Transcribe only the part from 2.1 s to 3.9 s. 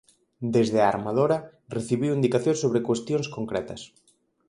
indicacións sobre cuestións concretas.